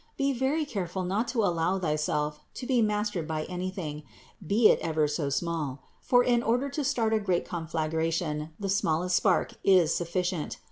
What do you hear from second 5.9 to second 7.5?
for in order to start a great